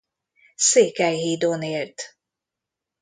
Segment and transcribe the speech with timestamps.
[0.55, 2.17] Székelyhídon élt.